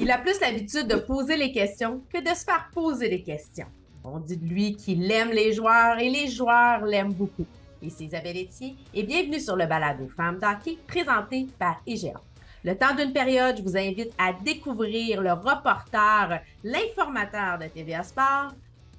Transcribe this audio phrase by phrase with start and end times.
[0.00, 3.66] Il a plus l'habitude de poser les questions que de se faire poser des questions.
[4.04, 7.44] On dit de lui qu'il aime les joueurs et les joueurs l'aiment beaucoup.
[7.82, 12.20] Ici Isabelle Etier et bienvenue sur le balado Femmes d'hockey présenté par IGA.
[12.62, 18.52] Le temps d'une période, je vous invite à découvrir le reporter, l'informateur de TVA Sport,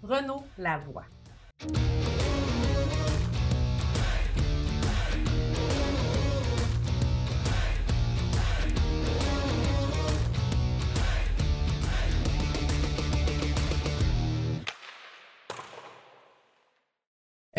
[0.03, 1.05] Renaud Lavoie.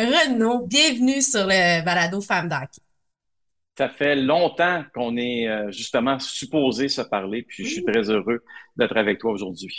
[0.01, 2.81] Renaud, bienvenue sur le balado Femmes d'hockey.
[3.77, 8.43] Ça fait longtemps qu'on est euh, justement supposé se parler, puis je suis très heureux
[8.77, 9.77] d'être avec toi aujourd'hui.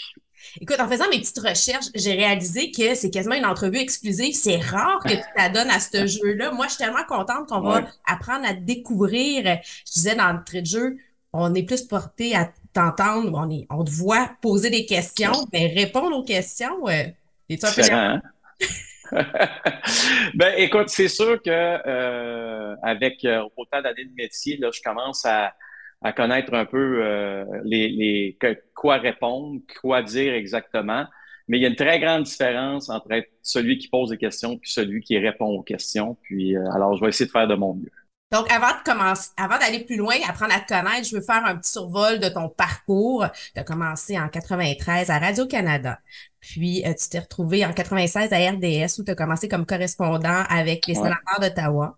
[0.59, 4.34] Écoute, en faisant mes petites recherches, j'ai réalisé que c'est quasiment une entrevue exclusive.
[4.34, 6.51] C'est rare que tu t'adonnes à ce jeu-là.
[6.51, 9.43] Moi, je suis tellement contente qu'on va apprendre à découvrir.
[9.85, 10.98] Je disais dans le trait de jeu,
[11.34, 15.67] on est plus porté à t'entendre, on, est, on te voit poser des questions, mais
[15.67, 17.05] répondre aux questions, euh,
[17.49, 17.82] es-tu un peu...
[17.91, 18.21] Hein?
[20.35, 25.26] ben, écoute, c'est sûr que euh, avec euh, autant d'années de métier, là, je commence
[25.26, 25.54] à,
[26.01, 28.37] à connaître un peu euh, les, les
[28.73, 31.05] quoi répondre, quoi dire exactement.
[31.48, 34.57] Mais il y a une très grande différence entre être celui qui pose des questions
[34.57, 36.17] puis celui qui répond aux questions.
[36.23, 37.91] Puis euh, alors, je vais essayer de faire de mon mieux.
[38.32, 41.46] Donc, avant de commencer, avant d'aller plus loin, apprendre à te connaître, je veux faire
[41.46, 43.26] un petit survol de ton parcours.
[43.54, 45.99] Tu as commencé en 93 à Radio-Canada.
[46.40, 50.43] Puis, euh, tu t'es retrouvé en 96 à RDS où tu as commencé comme correspondant
[50.49, 51.98] avec les sénateurs d'Ottawa.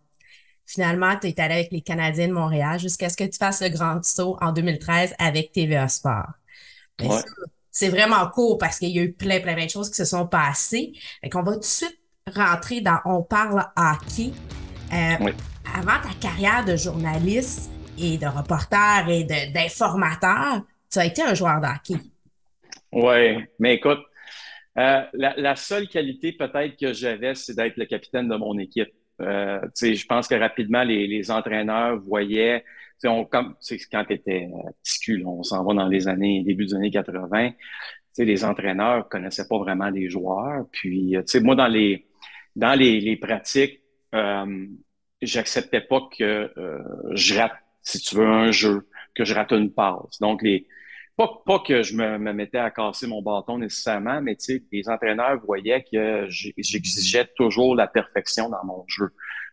[0.65, 3.69] Finalement, tu es allé avec les Canadiens de Montréal jusqu'à ce que tu fasses le
[3.69, 6.31] grand saut en 2013 avec TVA Sport.
[7.69, 10.05] C'est vraiment court parce qu'il y a eu plein, plein, plein de choses qui se
[10.05, 10.93] sont passées.
[11.21, 11.99] Fait qu'on va tout de suite
[12.33, 14.31] rentrer dans On parle hockey.
[14.93, 15.33] Euh, oui
[15.73, 21.59] avant ta carrière de journaliste et de reporter et d'informateur, tu as été un joueur
[21.59, 22.01] d'hockey.
[22.91, 23.99] Oui, mais écoute,
[24.77, 28.91] euh, la, seule qualité peut-être que j'avais, c'est d'être le capitaine de mon équipe.
[29.21, 32.63] Euh, je pense que rapidement, les, entraîneurs voyaient,
[33.03, 33.55] on, comme,
[33.91, 34.47] quand tu étais
[34.83, 37.51] petit on s'en va dans les années, début des années 80,
[38.19, 40.65] les entraîneurs connaissaient pas vraiment les joueurs.
[40.71, 42.07] Puis, moi, dans les,
[42.55, 43.81] dans les, pratiques,
[44.13, 44.67] euh,
[45.25, 46.79] j'acceptais pas que euh,
[47.11, 50.19] je rate, si tu veux, un jeu, que je rate une passe.
[50.19, 50.67] Donc, les,
[51.15, 54.89] pas, pas que je me, mettais à casser mon bâton nécessairement, mais tu sais, les
[54.89, 59.09] entraîneurs voyaient que j'exigeais toujours la perfection dans mon jeu.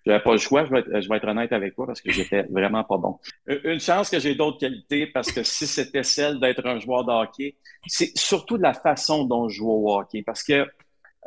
[0.06, 2.10] J'avais pas le choix, je vais, être, je vais être honnête avec toi parce que
[2.10, 3.18] j'étais vraiment pas bon.
[3.46, 7.12] Une chance que j'ai d'autres qualités parce que si c'était celle d'être un joueur de
[7.12, 10.66] hockey, c'est surtout de la façon dont je joue au hockey parce que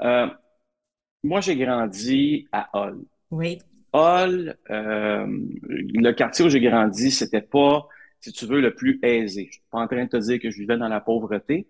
[0.01, 0.27] euh,
[1.23, 3.05] moi, j'ai grandi à Hull.
[3.31, 3.59] Oui.
[3.93, 5.25] Hall, euh,
[5.69, 7.87] le quartier où j'ai grandi, c'était pas,
[8.19, 9.47] si tu veux, le plus aisé.
[9.47, 11.67] Je suis pas en train de te dire que je vivais dans la pauvreté,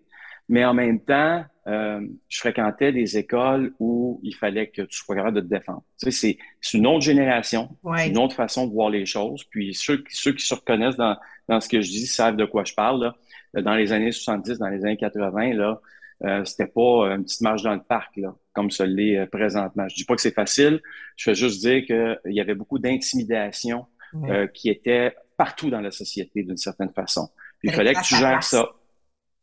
[0.48, 5.16] mais en même temps, euh, je fréquentais des écoles où il fallait que tu sois
[5.16, 5.82] capable de te défendre.
[5.98, 9.44] Tu sais, c'est une autre génération, une autre façon de voir les choses.
[9.44, 11.16] Puis ceux, ceux qui se reconnaissent dans,
[11.48, 13.02] dans ce que je dis savent de quoi je parle.
[13.02, 13.62] Là.
[13.62, 15.80] Dans les années 70, dans les années 80, là,
[16.24, 19.86] euh, c'était pas une petite marche dans le parc, là, comme ce l'est euh, présentement.
[19.88, 20.80] Je dis pas que c'est facile,
[21.16, 23.86] je veux juste dire qu'il y avait beaucoup d'intimidation
[24.28, 27.28] euh, qui était partout dans la société d'une certaine façon.
[27.58, 28.70] Puis, il fallait que tu gères ça.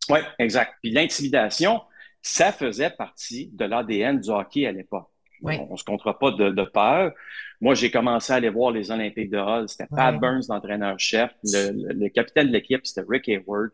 [0.10, 0.76] Oui, exact.
[0.82, 1.82] Puis l'intimidation,
[2.22, 5.08] ça faisait partie de l'ADN du hockey à l'époque.
[5.44, 7.14] On ne se comptera pas de, peur.
[7.60, 9.68] Moi, j'ai commencé à aller voir les Olympiques de Hall.
[9.68, 11.32] C'était Pat Burns, l'entraîneur-chef.
[11.44, 13.72] Le, le, capitaine de l'équipe, c'était Rick Hayward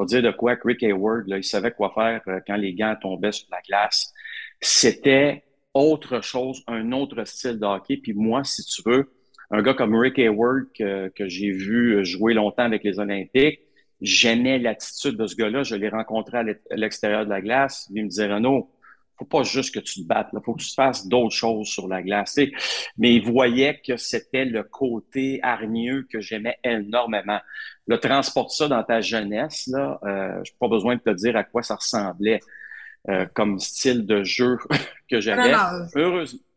[0.00, 3.32] va dire de quoi Rick Hayward, il savait quoi faire euh, quand les gants tombaient
[3.32, 4.12] sur la glace.
[4.60, 5.44] C'était
[5.74, 7.96] autre chose, un autre style de hockey.
[7.96, 9.12] Puis moi, si tu veux,
[9.50, 13.60] un gars comme Rick Hayward que, que j'ai vu jouer longtemps avec les Olympiques,
[14.00, 15.62] j'aimais l'attitude de ce gars-là.
[15.62, 16.44] Je l'ai rencontré à
[16.76, 17.88] l'extérieur de la glace.
[17.94, 18.70] Il me disait, Renaud,
[19.20, 21.86] faut pas juste que tu te battes, il faut que tu fasses d'autres choses sur
[21.86, 22.38] la glace.
[22.96, 27.38] Mais il voyait que c'était le côté hargneux que j'aimais énormément.
[27.86, 31.44] Le transporte ça dans ta jeunesse, là, euh, n'ai pas besoin de te dire à
[31.44, 32.40] quoi ça ressemblait
[33.08, 34.56] euh, comme style de jeu
[35.10, 35.52] que j'avais.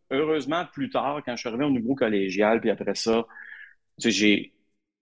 [0.09, 3.25] heureusement, plus tard, quand je suis arrivé au niveau collégial, puis après ça,
[3.97, 4.53] j'ai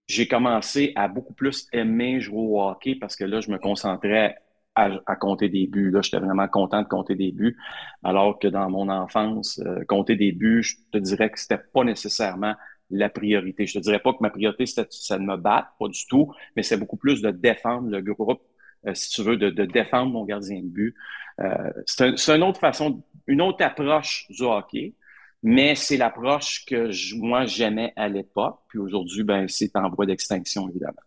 [0.08, 4.36] j'ai commencé à beaucoup plus aimer jouer au hockey parce que là, je me concentrais
[4.74, 5.90] à, compter des buts.
[5.90, 7.56] Là, j'étais vraiment content de compter des buts,
[8.02, 11.84] alors que dans mon enfance, euh, compter des buts, je te dirais que c'était pas
[11.84, 12.54] nécessairement
[12.90, 13.66] la priorité.
[13.66, 16.32] Je te dirais pas que ma priorité, c'était ça de me battre, pas du tout,
[16.56, 18.42] mais c'est beaucoup plus de défendre le groupe,
[18.86, 20.94] euh, si tu veux, de, de, défendre mon gardien de but.
[21.40, 24.94] Euh, c'est une autre façon, une autre approche du hockey,
[25.42, 30.68] mais c'est l'approche que moi j'aimais à l'époque, puis aujourd'hui, ben c'est en voie d'extinction,
[30.68, 31.00] évidemment.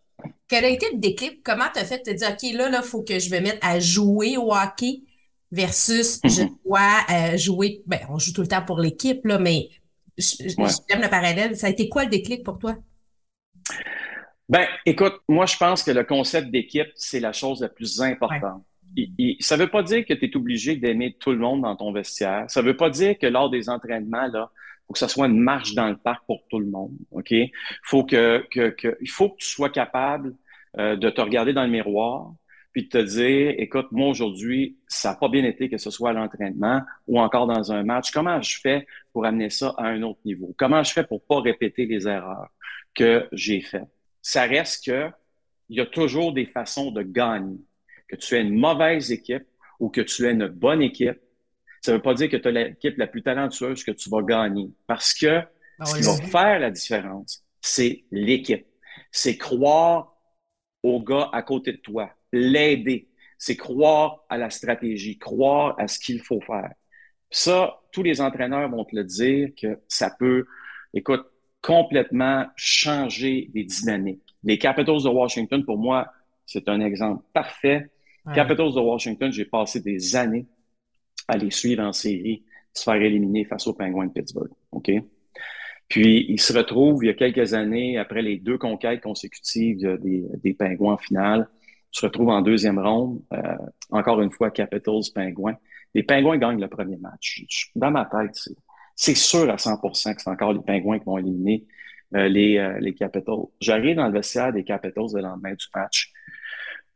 [0.48, 1.42] Quel a été le déclic?
[1.44, 2.06] Comment tu as fait?
[2.06, 4.54] De te dire, OK, là, là, il faut que je me mette à jouer au
[4.54, 5.02] hockey
[5.52, 6.58] versus je mhm.
[6.66, 9.70] dois euh, jouer, ben, on joue tout le temps pour l'équipe, là, mais
[10.18, 11.56] j'aime le parallèle.
[11.56, 12.76] Ça a été quoi le déclic pour toi?
[14.48, 18.64] Ben, écoute, moi, je pense que le concept d'équipe, c'est la chose la plus importante.
[19.40, 21.92] ça ne veut pas dire que tu es obligé d'aimer tout le monde dans ton
[21.92, 22.46] vestiaire.
[22.48, 24.52] Ça ne veut pas dire que lors des entraînements, là,
[24.88, 26.96] faut que ça soit une marche dans le parc pour tout le monde.
[27.12, 27.34] OK?
[27.84, 30.36] Faut que, que, il faut que tu sois capable
[30.78, 32.34] euh, de te regarder dans le miroir
[32.76, 36.10] puis de te dire, écoute, moi aujourd'hui, ça n'a pas bien été que ce soit
[36.10, 38.12] à l'entraînement ou encore dans un match.
[38.12, 40.54] Comment je fais pour amener ça à un autre niveau?
[40.58, 42.50] Comment je fais pour pas répéter les erreurs
[42.94, 43.88] que j'ai faites?
[44.22, 45.10] Ça reste que
[45.70, 47.62] il y a toujours des façons de gagner.
[48.10, 49.48] Que tu aies une mauvaise équipe
[49.80, 51.20] ou que tu aies une bonne équipe,
[51.86, 54.24] ça ne veut pas dire que tu as l'équipe la plus talentueuse que tu vas
[54.24, 54.72] gagner.
[54.88, 55.42] Parce que
[55.80, 58.66] ah ce qui va faire la différence, c'est l'équipe.
[59.12, 60.16] C'est croire
[60.82, 63.08] au gars à côté de toi, l'aider.
[63.38, 66.72] C'est croire à la stratégie, croire à ce qu'il faut faire.
[67.30, 70.46] Ça, tous les entraîneurs vont te le dire que ça peut,
[70.94, 71.26] écoute,
[71.62, 74.36] complètement changer les dynamiques.
[74.44, 76.12] Les Capitals de Washington, pour moi,
[76.48, 77.92] c'est un exemple parfait.
[78.34, 80.48] Capitals de Washington, j'ai passé des années
[81.28, 82.44] à les suivre en série,
[82.74, 84.52] se faire éliminer face aux Penguins de Pittsburgh.
[84.72, 84.92] OK?
[85.88, 90.26] Puis, il se retrouve, il y a quelques années, après les deux conquêtes consécutives des,
[90.44, 91.48] des Pingouins en finale,
[91.96, 93.22] se retrouve en deuxième ronde.
[93.34, 93.56] Euh,
[93.92, 95.58] encore une fois, Capitals, Pingouins.
[95.94, 97.46] Les Pingouins gagnent le premier match.
[97.76, 98.38] Dans ma tête,
[98.96, 101.66] c'est sûr à 100% que c'est encore les Pingouins qui vont éliminer
[102.16, 103.46] euh, les, euh, les Capitals.
[103.62, 106.12] J'arrive dans le vestiaire des Capitals le lendemain du match.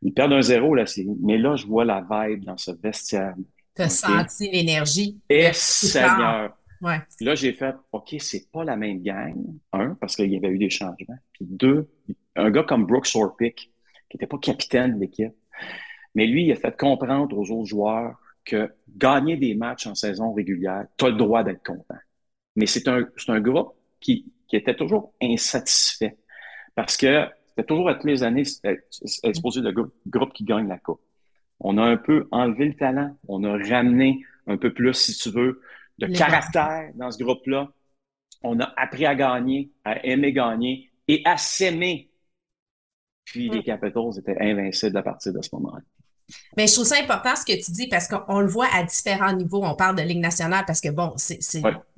[0.01, 1.15] Ils perdent un zéro, la série.
[1.21, 3.35] Mais là, je vois la vibe dans ce vestiaire.
[3.79, 5.17] Tu as senti l'énergie?
[5.29, 6.53] Et Seigneur.
[6.81, 6.99] Ouais.
[7.21, 9.35] Là, j'ai fait, OK, c'est pas la même gang.
[9.71, 11.17] Un, parce qu'il y avait eu des changements.
[11.31, 11.87] Puis deux,
[12.35, 13.71] un gars comme Brooks Orpik,
[14.09, 15.33] qui n'était pas capitaine de l'équipe,
[16.13, 20.33] mais lui, il a fait comprendre aux autres joueurs que gagner des matchs en saison
[20.33, 21.99] régulière, tu as le droit d'être content.
[22.57, 26.17] Mais c'est un, un groupe qui, qui était toujours insatisfait
[26.75, 28.43] parce que c'était toujours à toutes les années
[29.23, 31.01] exposé le groupe, groupe qui gagne la Coupe.
[31.59, 35.29] On a un peu enlevé le talent, on a ramené un peu plus, si tu
[35.29, 35.61] veux,
[36.00, 37.69] de caractère dans ce groupe-là.
[38.41, 42.09] On a appris à gagner, à aimer gagner et à s'aimer.
[43.25, 43.63] Puis les mm.
[43.63, 45.83] Capitals étaient invincibles à partir de ce moment-là.
[46.57, 49.33] Mais je trouve ça important ce que tu dis parce qu'on le voit à différents
[49.33, 49.63] niveaux.
[49.63, 51.39] On parle de Ligue nationale parce que, bon, c'est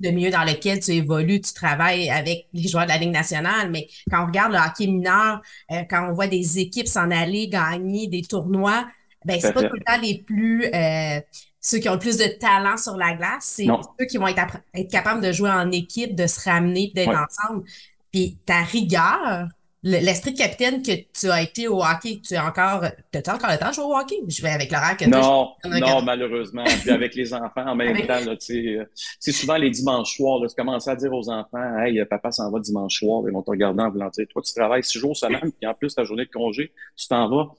[0.00, 3.70] le milieu dans lequel tu évolues, tu travailles avec les joueurs de la Ligue nationale.
[3.70, 7.48] Mais quand on regarde le hockey mineur, euh, quand on voit des équipes s'en aller
[7.48, 8.86] gagner des tournois,
[9.24, 11.20] ben c'est pas tout le temps les plus euh,
[11.60, 14.58] ceux qui ont le plus de talent sur la glace, c'est ceux qui vont être,
[14.74, 17.64] être, capables de jouer en équipe, de se ramener, d'être ensemble.
[18.12, 19.48] Puis ta rigueur,
[19.82, 23.58] l'esprit de capitaine que tu as été au hockey, tu as encore, as-tu encore le
[23.58, 24.16] temps de jouer au hockey?
[24.28, 26.64] Je vais avec l'horaire que Non, non, malheureusement.
[26.64, 28.78] Puis avec les enfants en même temps, tu
[29.18, 32.60] sais, souvent les dimanches soirs, tu commences à dire aux enfants, hey, papa s'en va
[32.60, 35.50] dimanche soir, ils vont te regarder en voulant dire, toi, tu travailles six jours semaine,
[35.52, 37.50] puis en plus, ta journée de congé, tu t'en vas.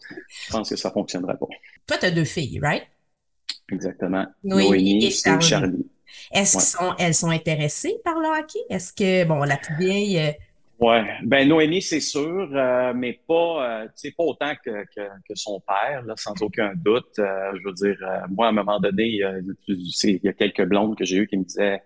[0.48, 1.48] Je pense que ça ne fonctionnerait pas.
[1.88, 2.84] Toi, tu as deux filles, right?
[3.72, 4.26] Exactement.
[4.44, 5.88] Noémie, et Charlie.
[6.32, 8.60] Est-ce qu'elles sont intéressées par le hockey?
[8.70, 10.36] Est-ce que, bon, la plus vieille.
[10.84, 14.72] Euh, oui, ben Noémie, c'est sûr, euh, mais pas, euh, pas autant que,
[15.36, 17.14] son père, sans aucun doute.
[17.18, 17.98] je veux dire,
[18.30, 19.20] moi, à un moment donné,
[19.68, 21.82] il y a quelques blondes que j'ai eues qui me disaient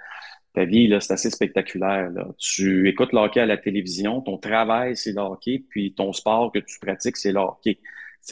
[0.54, 2.10] Ta vie, là, c'est assez spectaculaire.
[2.40, 6.52] Tu écoutes le hockey à la télévision, ton travail, c'est le hockey, puis ton sport
[6.52, 7.78] que tu pratiques, c'est le hockey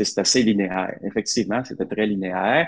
[0.03, 0.97] c'est assez linéaire.
[1.03, 2.67] Effectivement, c'était très linéaire.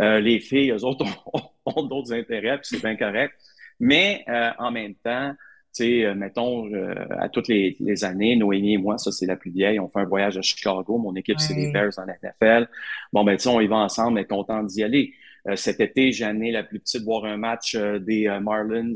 [0.00, 1.04] Euh, les filles, eux autres,
[1.66, 3.34] ont, d'autres intérêts, puis c'est bien correct.
[3.80, 5.34] Mais euh, en même temps,
[5.74, 6.68] tu sais, euh, mettons,
[7.10, 10.04] à toutes les, années, Noémie et moi, ça c'est la plus vieille, on fait un
[10.04, 10.98] voyage à Chicago.
[10.98, 12.68] Mon équipe, c'est les Bears en NFL.
[13.12, 15.12] Bon, ben, tu sais, on y va ensemble, est content d'y aller.
[15.54, 18.94] cet été, j'ai amené la plus petite voir un match des Marlins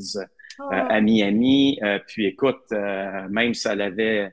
[0.71, 1.01] à ah.
[1.01, 1.79] Miami.
[2.07, 2.71] puis écoute,
[3.31, 4.33] même si elle avait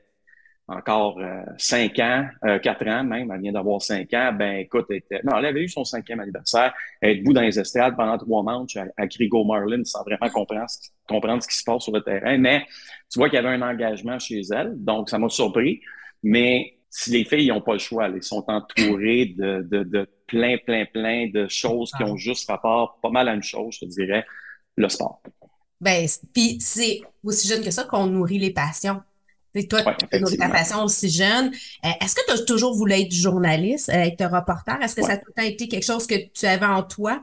[0.70, 4.86] encore euh, cinq ans, euh, quatre ans même, elle vient d'avoir cinq ans, ben écoute,
[4.90, 7.96] elle était, non, elle avait eu son cinquième anniversaire, elle est debout dans les estrades
[7.96, 10.66] pendant trois matchs à, à Grigo Marlin sans vraiment comprendre,
[11.08, 12.64] comprendre ce qui se passe sur le terrain, mais
[13.10, 15.80] tu vois qu'il y avait un engagement chez elle, donc ça m'a surpris,
[16.22, 20.56] mais si les filles n'ont pas le choix, elles sont entourées de, de, de plein,
[20.58, 23.90] plein, plein de choses qui ont juste rapport pas mal à une chose, je te
[23.90, 24.24] dirais,
[24.76, 25.20] le sport.
[25.80, 29.00] Ben, puis c'est aussi jeune que ça qu'on nourrit les passions.
[29.52, 31.50] Toi, tu ta passion aussi jeune.
[31.84, 34.80] Euh, est-ce que tu as toujours voulu être journaliste, euh, être reporter?
[34.80, 37.22] Est-ce que ça a tout été quelque chose que tu avais en toi?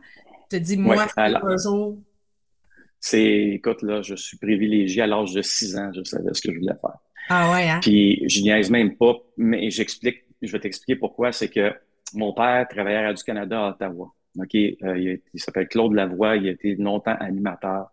[0.49, 1.97] Tu te dis, moi, un jour.
[2.99, 6.51] C'est, écoute, là, je suis privilégié à l'âge de 6 ans, je savais ce que
[6.53, 6.97] je voulais faire.
[7.29, 7.79] Ah ouais, hein?
[7.81, 11.31] Puis je niaise même pas, mais j'explique, je vais t'expliquer pourquoi.
[11.31, 11.73] C'est que
[12.13, 14.13] mon père travaillait à Radio-Canada à Ottawa.
[14.37, 14.55] OK?
[14.55, 17.91] Euh, il, il s'appelle Claude Lavoie, il a été longtemps animateur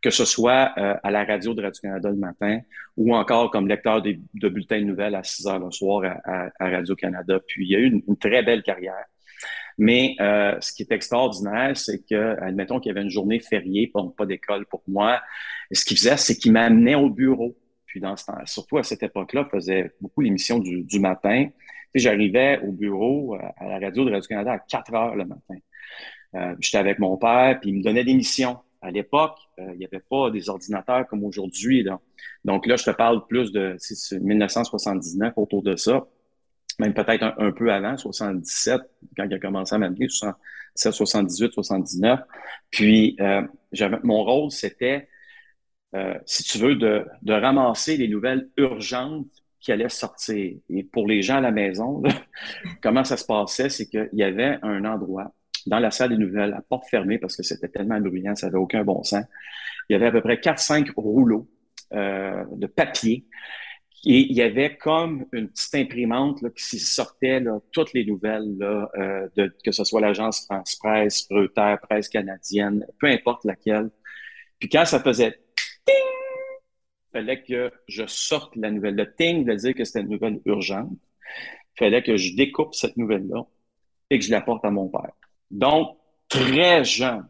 [0.00, 2.60] que ce soit euh, à la radio de Radio-Canada le matin
[2.96, 7.40] ou encore comme lecteur de, bulletins de nouvelles à 6 heures le soir à, Radio-Canada.
[7.46, 9.04] Puis il y a eu une, très belle carrière.
[9.76, 13.92] Mais euh, ce qui est extraordinaire, c'est que, admettons qu'il y avait une journée fériée,
[14.16, 15.20] pas, d'école pour moi,
[15.70, 17.56] ce qu'il faisait, c'est qu'il m'amenait au bureau.
[17.86, 21.48] Puis dans ce temps, surtout à cette époque-là, faisait beaucoup l'émission du, du matin.
[21.94, 25.54] J'arrivais au bureau euh, à la radio de Radio-Canada à 4 heures le matin.
[26.34, 29.78] Euh, J'étais avec mon père, puis il me donnait des missions à l'époque, euh, il
[29.78, 31.86] n'y avait pas des ordinateurs comme aujourd'hui.
[32.44, 33.76] Donc là, je te parle plus de
[34.20, 36.06] 1979, autour de ça,
[36.78, 38.80] même peut-être un, peu avant, 77,
[39.16, 42.20] quand il a commencé à m'amener, 77, 78, 79.
[42.70, 43.42] Puis, euh,
[44.04, 45.08] mon rôle, c'était,
[45.96, 49.26] euh, si tu veux, de, de, ramasser les nouvelles urgentes
[49.58, 50.56] qui allaient sortir.
[50.68, 52.00] Et pour les gens à la maison,
[52.82, 55.32] comment ça se passait, c'est qu'il y avait un endroit
[55.66, 58.58] dans la salle des nouvelles, à porte fermée, parce que c'était tellement bruyant, ça n'avait
[58.58, 59.24] aucun bon sens.
[59.88, 61.48] Il y avait à peu près 4-5 rouleaux
[61.92, 63.26] euh, de papier.
[64.04, 69.28] Et il y avait comme une petite imprimante là, qui sortait toutes les nouvelles, euh,
[69.36, 73.90] de, que ce soit l'agence France Presse, Reuters, Presse canadienne, peu importe laquelle.
[74.60, 75.32] Puis quand ça faisait
[75.84, 78.94] ting, il fallait que je sorte la nouvelle.
[78.94, 80.92] Le ting veut dire que c'était une nouvelle urgente.
[81.74, 83.46] Il fallait que je découpe cette nouvelle-là
[84.10, 85.12] et que je la porte à mon père.
[85.50, 85.96] Donc,
[86.28, 87.26] très jeune,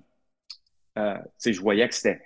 [0.98, 2.20] euh, je voyais que c'était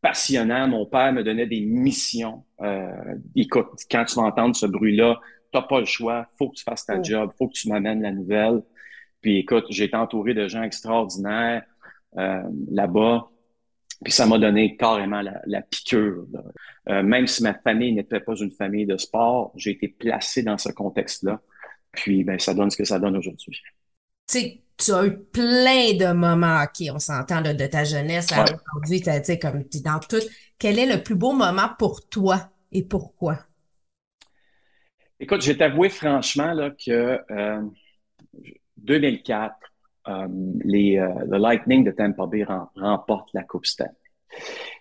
[0.00, 0.68] passionnant.
[0.68, 2.44] Mon père me donnait des missions.
[2.60, 5.20] Euh, écoute, quand tu vas entendre ce bruit-là,
[5.52, 6.26] tu n'as pas le choix.
[6.38, 7.32] faut que tu fasses ta job.
[7.38, 8.62] faut que tu m'amènes la nouvelle.
[9.20, 11.64] Puis écoute, j'ai été entouré de gens extraordinaires
[12.16, 13.28] euh, là-bas.
[14.02, 16.24] Puis ça m'a donné carrément la, la piqûre.
[16.88, 20.56] Euh, même si ma famille n'était pas une famille de sport, j'ai été placé dans
[20.56, 21.40] ce contexte-là.
[21.92, 23.60] Puis ben, ça donne ce que ça donne aujourd'hui
[24.80, 29.10] tu as eu plein de moments, OK, on s'entend de ta jeunesse à aujourd'hui, tu
[29.22, 30.22] sais, comme tu dans tout.
[30.58, 33.38] Quel est le plus beau moment pour toi et pourquoi?
[35.18, 37.20] Écoute, je vais t'avouer franchement là, que
[38.78, 39.54] 2004,
[40.08, 40.28] euh, euh,
[40.64, 42.44] les, euh, le Lightning de Tampa Bay
[42.74, 43.92] remporte la Coupe Stanley.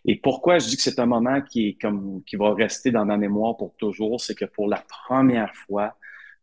[0.06, 3.04] Et pourquoi je dis que c'est un moment qui, est comme, qui va rester dans
[3.04, 5.96] ma mémoire pour toujours, c'est que pour la première fois,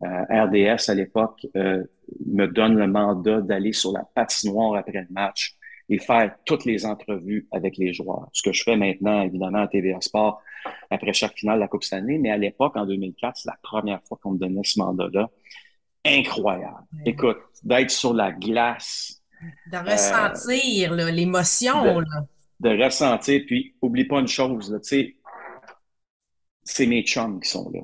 [0.02, 5.56] RDS à l'époque me donne le mandat d'aller sur la patinoire après le match
[5.88, 8.28] et faire toutes les entrevues avec les joueurs.
[8.32, 10.42] Ce que je fais maintenant, évidemment, à TVA Sport,
[10.90, 12.18] après chaque finale de la Coupe Stanley.
[12.18, 15.30] Mais à l'époque, en 2004, c'est la première fois qu'on me donnait ce mandat-là.
[16.04, 16.86] Incroyable.
[17.04, 19.22] Écoute, d'être sur la glace.
[19.70, 21.84] De ressentir l'émotion.
[21.94, 22.04] De,
[22.60, 23.42] de, ressentir.
[23.46, 25.16] Puis, oublie pas une chose, tu sais,
[26.64, 27.80] c'est mes chums qui sont là.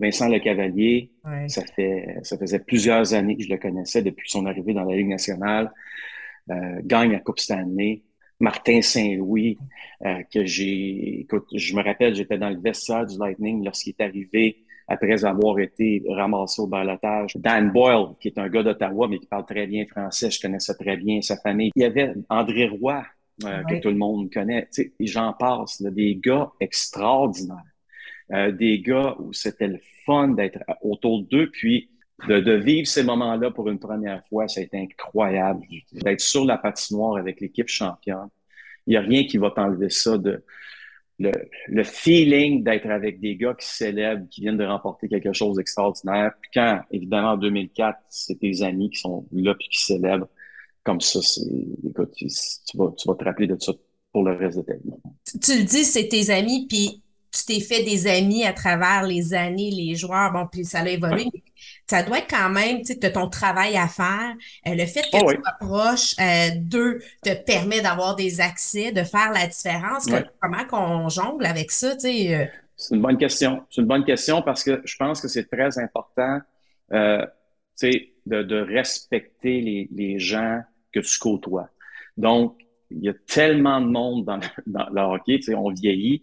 [0.00, 1.10] Vincent Le Cavalier,
[1.48, 4.96] ça, fait, ça faisait plusieurs années que je le connaissais depuis son arrivée dans la
[4.96, 5.72] Ligue nationale.
[6.50, 8.02] Euh, gagne la Coupe Stanley.
[8.40, 9.58] Martin Saint-Louis,
[10.06, 14.04] euh, que j'ai, écoute, je me rappelle, j'étais dans le vestiaire du Lightning lorsqu'il est
[14.04, 17.36] arrivé après avoir été ramassé au balotage.
[17.36, 20.74] Dan Boyle, qui est un gars d'Ottawa, mais qui parle très bien français, je connaissais
[20.74, 21.70] très bien sa famille.
[21.74, 23.04] Il y avait André Roy,
[23.44, 24.68] euh, que tout le monde connaît.
[24.72, 27.56] Tu sais, j'en passe, des gars extraordinaires.
[28.32, 31.88] Euh, des gars où c'était le fun d'être autour d'eux, puis
[32.26, 35.64] de, vivre ces moments-là pour une première fois, ça a été incroyable.
[35.92, 38.28] D'être sur la patinoire avec l'équipe championne,
[38.86, 40.44] il n'y a rien qui va t'enlever ça de
[41.18, 46.32] le, feeling d'être avec des gars qui célèbrent, qui viennent de remporter quelque chose d'extraordinaire.
[46.40, 50.28] Puis quand, évidemment, en 2004, c'est tes amis qui sont là puis qui célèbrent
[50.84, 51.42] comme ça, c'est,
[51.86, 52.26] écoute, tu,
[52.74, 53.72] vas, tu vas te rappeler de ça
[54.12, 54.90] pour le reste de ta vie.
[55.42, 59.34] Tu le dis, c'est tes amis, puis tu t'es fait des amis à travers les
[59.34, 61.26] années, les joueurs, bon, puis ça a évolué.
[61.86, 64.34] Ça doit être quand même, tu sais, ton travail à faire.
[64.66, 69.02] Euh, le fait que oh tu approches euh, d'eux te permet d'avoir des accès, de
[69.02, 70.06] faire la différence.
[70.40, 72.34] comment qu'on jongle avec ça, tu sais?
[72.34, 72.46] Euh?
[72.76, 73.64] C'est une bonne question.
[73.70, 76.40] C'est une bonne question parce que je pense que c'est très important,
[76.92, 77.26] euh,
[77.78, 80.60] tu sais, de, de, respecter les, les gens
[80.92, 81.68] que tu côtoies.
[82.16, 82.56] Donc,
[82.90, 86.22] il y a tellement de monde dans, dans le hockey, tu sais, on vieillit.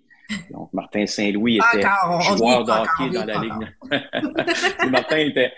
[0.51, 1.87] Donc, Martin Saint-Louis était
[2.21, 4.89] joueur de hockey dans la Ligue.
[4.91, 5.53] Martin, était,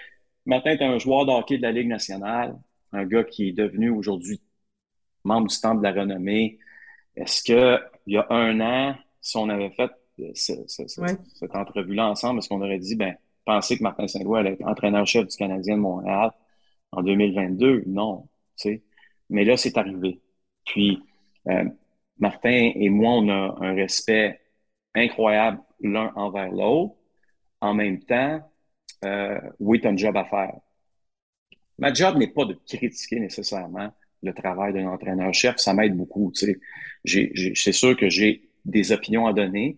[0.45, 2.55] Martin était un joueur de hockey de la Ligue nationale,
[2.91, 4.41] un gars qui est devenu aujourd'hui
[5.23, 6.57] membre du Temple de la Renommée.
[7.15, 9.91] Est-ce qu'il y a un an, si on avait fait
[10.33, 15.27] cette entrevue-là ensemble, est-ce qu'on aurait dit, ben, penser que Martin Saint-Louis allait être entraîneur-chef
[15.27, 16.31] du Canadien de Montréal
[16.91, 17.83] en 2022?
[17.87, 18.83] Non, tu sais.
[19.29, 20.21] Mais là, c'est arrivé.
[20.65, 21.01] Puis,
[21.49, 21.65] euh,
[22.19, 24.39] Martin et moi, on a un respect
[24.97, 26.95] incroyable l'un envers l'autre.
[27.61, 28.41] en même temps,
[29.05, 30.53] euh, oui, tu as un job à faire.
[31.77, 33.91] Ma job n'est pas de critiquer nécessairement
[34.23, 35.57] le travail d'un entraîneur-chef.
[35.57, 36.31] Ça m'aide beaucoup.
[36.33, 39.77] C'est sûr que j'ai des opinions à donner,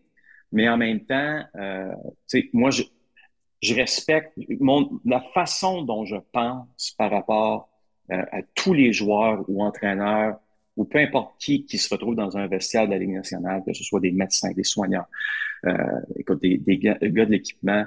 [0.52, 1.94] mais en même temps, euh,
[2.54, 2.84] moi, je,
[3.62, 7.70] je respecte mon, la façon dont je pense par rapport
[8.12, 10.40] euh, à tous les joueurs ou entraîneurs
[10.80, 13.74] ou peu importe qui qui se retrouve dans un vestiaire de la Ligue nationale, que
[13.74, 15.06] ce soit des médecins, des soignants,
[15.66, 15.76] euh,
[16.16, 17.86] écoute, des, des gars, de l'équipement,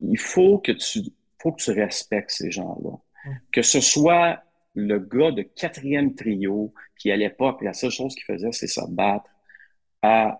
[0.00, 1.00] il faut que tu
[1.42, 2.96] faut que tu respectes ces gens-là.
[3.50, 4.44] Que ce soit
[4.74, 8.80] le gars de quatrième trio qui, à l'époque, la seule chose qu'il faisait, c'est se
[8.88, 9.28] battre
[10.00, 10.38] à,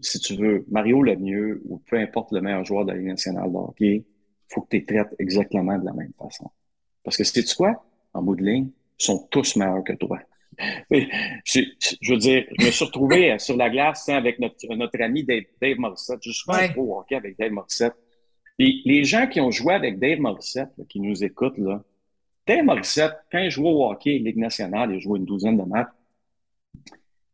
[0.00, 3.52] si tu veux, Mario Lemieux ou peu importe le meilleur joueur de la Ligue nationale
[3.52, 4.06] de hockey,
[4.48, 6.50] faut que tu les traites exactement de la même façon.
[7.04, 7.84] Parce que sais-tu quoi?
[8.14, 10.20] En bout de ligne, ils sont tous meilleurs que toi.
[10.90, 11.60] je,
[12.00, 15.24] je, veux dire, je me suis retrouvé euh, sur la glace avec notre, notre ami
[15.24, 16.18] Dave, Dave Morissette.
[16.22, 16.74] Je suis ouais.
[16.76, 17.94] au hockey avec Dave Morissette.
[18.58, 21.82] Et les gens qui ont joué avec Dave Morissette, qui nous écoutent, là,
[22.46, 25.92] Dave Morissette, quand il jouait au hockey, Ligue nationale, il jouait une douzaine de matchs,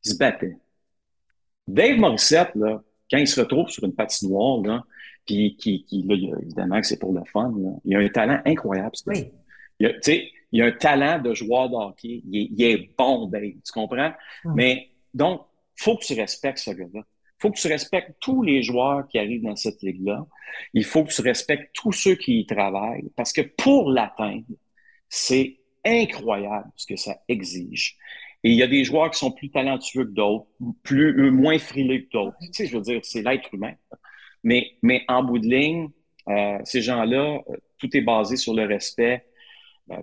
[0.04, 0.58] il se battait.
[1.66, 4.84] Dave Morissette, là, quand il se retrouve sur une patinoire, là,
[5.24, 8.40] puis qui, qui là, évidemment que c'est pour le fun, là, il a un talent
[8.44, 8.92] incroyable.
[9.06, 9.30] Oui.
[9.80, 9.92] Il a,
[10.54, 12.22] il a un talent de joueur de hockey.
[12.30, 14.12] Il est, bon, Dave, tu comprends?
[14.44, 15.42] Mais donc,
[15.76, 17.02] faut que tu respectes ce gars-là.
[17.40, 20.24] faut que tu respectes tous les joueurs qui arrivent dans cette ligue-là.
[20.72, 24.44] Il faut que tu respectes tous ceux qui y travaillent parce que pour l'atteindre,
[25.08, 27.96] c'est incroyable ce que ça exige.
[28.44, 30.46] Et il y a des joueurs qui sont plus talentueux que d'autres,
[30.84, 32.36] plus, euh, moins frileux que d'autres.
[32.42, 33.74] Tu sais, je veux dire, c'est l'être humain.
[34.44, 35.88] Mais, mais en bout de ligne,
[36.28, 39.26] euh, ces gens-là, euh, tout est basé sur le respect.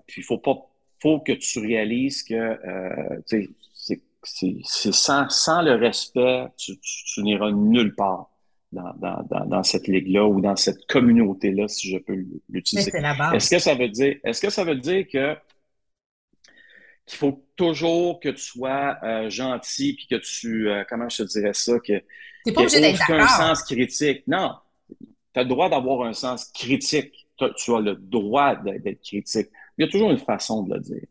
[0.07, 0.55] Puis il faut pas,
[1.01, 7.51] faut que tu réalises que, tu sais, c'est sans, sans le respect, tu, tu, n'iras
[7.51, 8.27] nulle part.
[8.73, 12.15] Dans, dans, dans, cette ligue-là ou dans cette communauté-là, si je peux
[12.47, 12.89] l'utiliser.
[13.33, 15.35] Est-ce que ça veut dire, est-ce que ça veut dire que
[17.05, 21.23] qu'il faut toujours que tu sois euh, gentil puis que tu, euh, comment je te
[21.23, 22.01] dirais ça, que
[22.45, 24.23] tu pas obligé d'être un sens critique.
[24.27, 24.53] Non,
[25.33, 27.27] tu as le droit d'avoir un sens critique.
[27.37, 29.49] Tu as le droit d'être critique.
[29.81, 31.07] Il y a toujours une façon de le dire.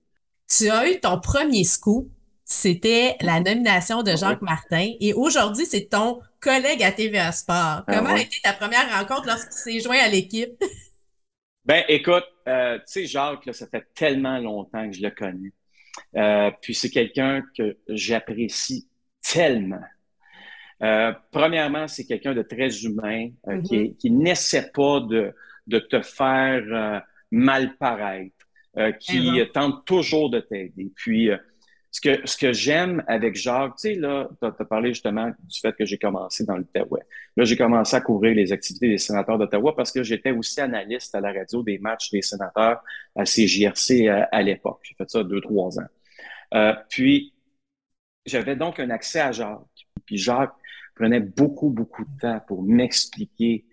[0.49, 2.09] Tu as eu ton premier scoop,
[2.45, 7.83] c'était la nomination de Jacques Martin, et aujourd'hui, c'est ton collègue à TVA Sport.
[7.85, 10.53] Ah comment a été ta première rencontre lorsqu'il s'est joint à l'équipe?
[11.65, 15.53] Ben, écoute, euh, tu sais, Jacques, ça fait tellement longtemps que je le connais.
[16.17, 18.89] Euh, puis c'est quelqu'un que j'apprécie
[19.21, 19.85] tellement.
[20.83, 23.97] Euh, premièrement, c'est quelqu'un de très humain euh, qui, mm-hmm.
[23.99, 25.35] qui n'essaie pas de,
[25.67, 28.40] de te faire mal paraître,
[28.99, 30.91] qui tente toujours de t'aider.
[30.95, 31.31] Puis
[31.93, 35.61] ce que, ce que j'aime avec Jacques, tu sais, là, tu as, parlé justement du
[35.61, 37.03] fait que j'ai commencé dans l'Outaouais.
[37.37, 41.15] Là, j'ai commencé à couvrir les activités des sénateurs d'Ottawa parce que j'étais aussi analyste
[41.15, 42.83] à la radio des matchs des sénateurs
[43.17, 44.81] à CJRC à, à l'époque.
[44.83, 45.89] J'ai fait ça deux, trois ans.
[46.55, 47.35] Euh, puis,
[48.25, 49.59] j'avais donc un accès à Jacques.
[50.07, 50.55] Puis Jacques
[50.95, 53.65] prenait beaucoup, beaucoup de temps pour m'expliquer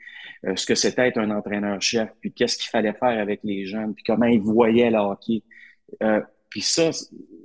[0.45, 3.93] euh, ce que c'était être un entraîneur-chef, puis qu'est-ce qu'il fallait faire avec les jeunes,
[3.93, 5.43] puis comment il voyait le hockey.
[6.03, 6.91] Euh, puis ça,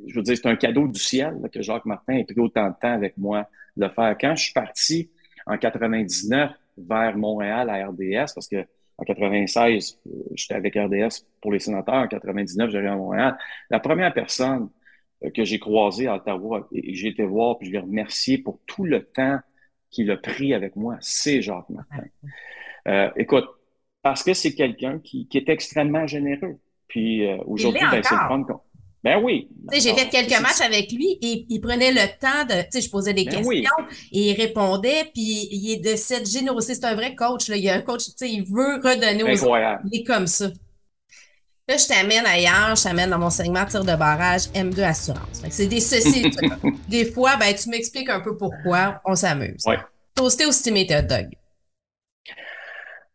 [0.06, 2.74] je veux dire, c'est un cadeau du ciel que Jacques Martin ait pris autant de
[2.80, 4.16] temps avec moi de le faire.
[4.20, 5.10] Quand je suis parti
[5.46, 8.64] en 99 vers Montréal à RDS, parce que
[8.98, 11.94] en 96, euh, j'étais avec RDS pour les sénateurs.
[11.94, 13.38] En 99, j'arrive à Montréal.
[13.70, 14.68] La première personne
[15.24, 18.60] euh, que j'ai croisée à Ottawa et j'ai été voir, puis je l'ai remercié pour
[18.66, 19.38] tout le temps
[19.90, 22.04] qu'il a pris avec moi, c'est Jacques Martin.
[22.88, 23.44] Euh, écoute,
[24.02, 26.58] parce que c'est quelqu'un qui, qui, est extrêmement généreux.
[26.88, 28.44] Puis aujourd'hui, ben, c'est le fun
[29.04, 29.48] ben oui.
[29.72, 32.62] J'ai fait quelques matchs avec lui et il prenait le temps de.
[32.62, 35.10] Tu sais, je posais des ben questions et il répondait.
[35.12, 36.74] Puis il est de cette générosité.
[36.74, 37.48] C'est un vrai coach.
[37.48, 37.56] Là.
[37.56, 39.80] Il y a un coach, tu sais, il veut redonner aux autres.
[39.90, 40.48] Il est comme ça.
[41.68, 45.42] Là, je t'amène ailleurs, je t'amène dans mon segment tir de barrage M2 Assurance.
[45.48, 46.30] C'est des ceci.
[46.88, 49.00] des fois, ben, tu m'expliques un peu pourquoi.
[49.04, 49.64] On s'amuse.
[49.66, 49.78] Ouais.
[50.14, 51.28] Toasté ou stimé, hot dog?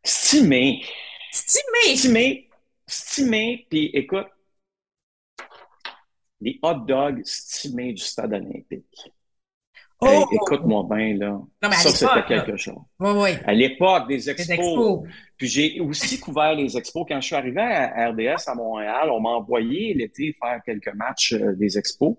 [0.07, 0.81] Stimé.
[1.31, 1.95] Stimé.
[1.97, 2.49] Stimé.
[2.87, 3.67] Stimé.
[3.69, 4.27] Puis écoute,
[6.39, 9.11] les hot dogs stimés du stade olympique.
[9.99, 10.25] Oh!
[10.31, 11.41] Écoute-moi bien, là.
[11.71, 12.77] ça, c'était quelque chose.
[12.99, 13.29] Oui, oui.
[13.45, 15.01] À l'époque des expos.
[15.35, 17.05] Puis j'ai aussi couvert les expos.
[17.09, 21.33] Quand je suis arrivé à RDS à Montréal, on m'a envoyé l'été faire quelques matchs
[21.33, 22.15] euh, des expos.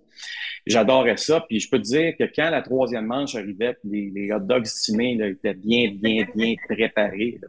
[0.67, 1.41] J'adorais ça.
[1.49, 4.67] Puis je peux te dire que quand la troisième manche arrivait, les, les hot dogs
[4.67, 7.41] stimés là, étaient bien, bien, bien préparés.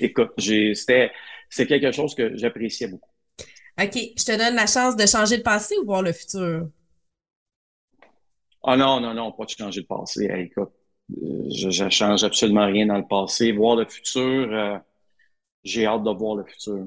[0.00, 1.10] Écoute, c'était
[1.54, 3.10] quelque chose que j'appréciais beaucoup.
[3.80, 6.68] OK, je te donne la chance de changer le passé ou voir le futur?
[8.62, 10.30] Ah non, non, non, pas de changer le passé.
[10.36, 10.70] écoute,
[11.10, 13.52] euh, je ne change absolument rien dans le passé.
[13.52, 14.78] Voir le futur, euh,
[15.64, 16.86] j'ai hâte de voir le futur.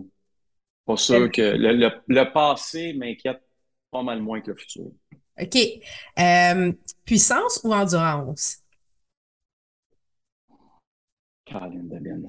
[0.86, 3.41] Pas sûr que le, passé m'inquiète
[3.89, 4.91] pas mal moins que le futur.
[5.41, 5.58] OK.
[6.20, 6.72] Euh,
[7.04, 8.60] puissance ou endurance?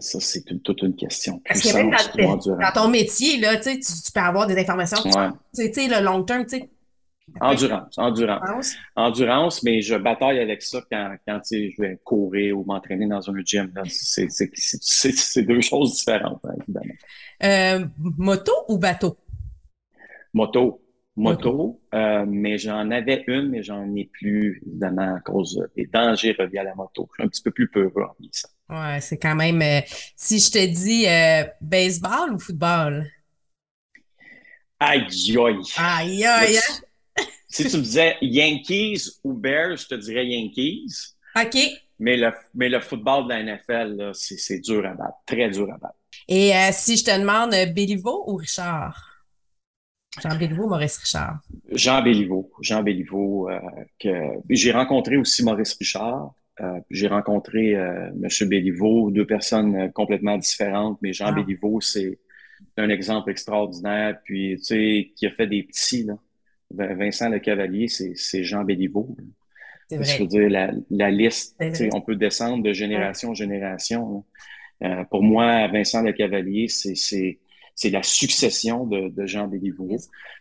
[0.00, 1.40] Ça, c'est toute une question.
[1.46, 5.02] Parce que même dans, ton métier, là, tu, tu peux avoir des informations.
[5.54, 6.70] Tu sais, le long terme, tu sais.
[7.40, 8.76] Endurance, endurance.
[8.94, 13.34] Endurance, mais je bataille avec ça quand, quand je vais courir ou m'entraîner dans un
[13.44, 13.72] gym.
[13.86, 16.94] C'est deux choses différentes, hein, évidemment.
[17.42, 19.16] Euh, moto ou bateau?
[20.32, 20.85] Moto.
[21.16, 26.36] Moto, euh, mais j'en avais une, mais j'en ai plus, évidemment, à cause des dangers
[26.38, 27.08] reliés à la moto.
[27.12, 28.48] Je suis un petit peu plus peureux ça.
[28.68, 29.62] Ouais, c'est quand même.
[29.62, 29.80] Euh,
[30.14, 33.10] si je te dis euh, baseball ou football?
[34.78, 35.06] Aïe,
[35.38, 35.62] aïe.
[35.78, 36.58] Aïe, aïe.
[36.58, 37.22] Hein?
[37.48, 41.14] Si tu me disais Yankees ou Bears, je te dirais Yankees.
[41.34, 41.56] OK.
[41.98, 45.16] Mais le, mais le football de la NFL, c'est dur à battre.
[45.24, 45.96] Très dur à battre.
[46.28, 49.15] Et si je te demande Béliveau ou Richard?
[50.22, 51.40] Jean Béliveau, Maurice Richard.
[51.72, 52.50] Jean Béliveau.
[52.60, 53.48] Jean Béliveau.
[54.00, 54.08] que...
[54.48, 56.32] J'ai rencontré aussi Maurice Richard.
[56.60, 58.48] Euh, j'ai rencontré euh, M.
[58.48, 61.32] Béliveau, deux personnes euh, complètement différentes, mais Jean ah.
[61.32, 62.18] Béliveau, c'est
[62.78, 64.18] un exemple extraordinaire.
[64.24, 66.14] Puis, tu sais, qui a fait des petits, là.
[66.70, 69.16] Vincent Le Cavalier, c'est Jean Béliveau.
[69.88, 70.04] C'est vrai.
[70.04, 71.56] Je veux dire, la, la liste,
[71.92, 74.24] on peut descendre de génération en génération.
[74.82, 77.38] Euh, pour moi, Vincent Le Cavalier, c'est
[77.84, 79.96] la succession de, de Jean Béliveau.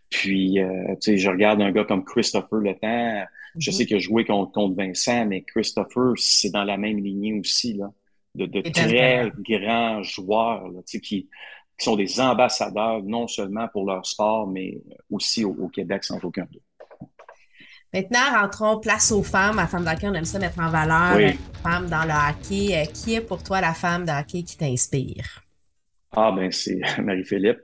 [0.10, 3.26] Puis, euh, tu sais, je regarde un gars comme Christopher Le Temps,
[3.58, 3.89] je sais mhm.
[3.89, 7.91] que joué contre, contre Vincent, mais Christopher, c'est dans la même lignée aussi, là,
[8.36, 11.28] de, de très grands joueurs là, qui, qui
[11.78, 14.78] sont des ambassadeurs, non seulement pour leur sport, mais
[15.10, 16.62] aussi au, Québec, sans aucun doute.
[17.93, 19.58] Maintenant, rentrons place aux femmes.
[19.58, 22.76] À Femme d'hockey, on aime ça mettre en valeur les femmes dans le hockey.
[22.76, 25.44] Euh, qui est pour toi la femme de hockey qui t'inspire?
[26.15, 27.60] Ah, ben c'est Marie-Philippe.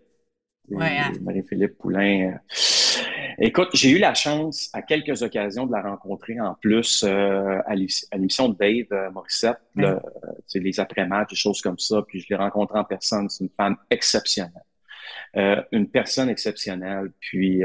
[0.70, 1.12] Ouais, hein.
[1.22, 2.34] Marie-Philippe Poulain.
[2.34, 2.38] Euh,
[3.44, 7.76] Écoute, j'ai eu la chance à quelques occasions de la rencontrer en plus euh, à
[7.76, 10.00] l'émission de Dave euh, Morissette, euh,
[10.54, 12.04] les après-matchs, des choses comme ça.
[12.08, 13.30] Puis je l'ai rencontrée en personne.
[13.30, 14.52] C'est une femme exceptionnelle.
[15.38, 17.12] Euh, une personne exceptionnelle.
[17.20, 17.62] Puis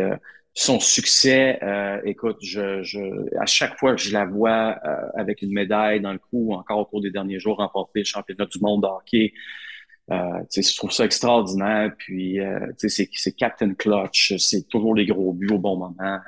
[0.55, 1.61] son succès,
[2.05, 2.99] écoute, je, je,
[3.39, 4.71] à chaque fois que je la vois
[5.15, 8.47] avec une médaille dans le cou, encore au cours des derniers jours, remporter le championnat
[8.47, 9.37] du monde de hockey, euh,
[10.09, 11.93] je trouve ça extraordinaire.
[11.99, 14.37] Puis, euh, c'est, c'est Captain Clutch.
[14.37, 16.21] C'est toujours les gros buts au bon moment.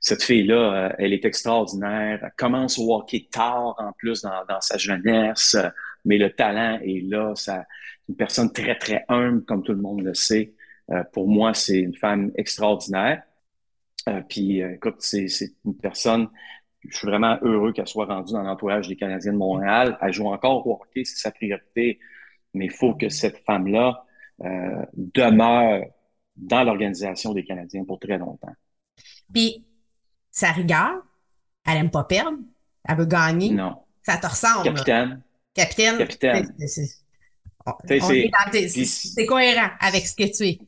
[0.00, 2.20] Cette fille-là, euh, elle est extraordinaire.
[2.22, 5.56] Elle commence au hockey tard en plus dans, dans sa jeunesse,
[6.04, 7.34] mais le talent est là.
[7.34, 7.64] Ça,
[8.08, 10.54] une personne très, très humble, comme tout le monde le sait.
[10.90, 13.22] Euh, pour moi, c'est une femme extraordinaire.
[14.28, 16.28] puis, écoute, c'est, c'est une personne
[16.88, 19.98] je suis vraiment heureux qu'elle soit rendue dans l'entourage des Canadiens de Montréal.
[20.00, 21.98] Elle joue encore au hockey, c'est sa priorité
[22.56, 24.04] mais il faut que cette femme-là
[24.44, 25.84] euh, demeure
[26.36, 28.52] dans l'organisation des Canadiens pour très longtemps.
[29.32, 29.64] Puis,
[30.30, 31.02] sa rigueur,
[31.66, 32.38] elle aime pas perdre,
[32.84, 33.50] elle veut gagner.
[33.50, 33.76] Non.
[34.02, 34.64] Ça te ressemble.
[34.64, 35.22] Capitaine.
[35.54, 35.98] Capitaine.
[35.98, 36.54] Capitaine.
[37.88, 40.58] C'est cohérent avec ce que tu es.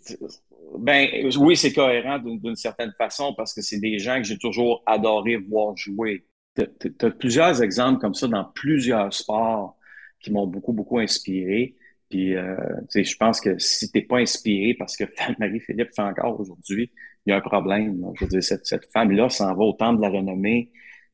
[0.78, 4.82] Ben oui, c'est cohérent d'une certaine façon parce que c'est des gens que j'ai toujours
[4.86, 6.26] adoré voir jouer.
[6.56, 9.77] Tu as plusieurs exemples comme ça dans plusieurs sports
[10.20, 11.76] qui m'ont beaucoup, beaucoup inspiré.
[12.08, 12.56] Puis, euh,
[12.94, 15.04] je pense que si t'es pas inspiré parce que
[15.38, 16.90] Marie-Philippe fait encore aujourd'hui,
[17.26, 18.04] il y a un problème.
[18.14, 20.70] Je veux dire, cette, cette femme-là s'en va au de la renommée.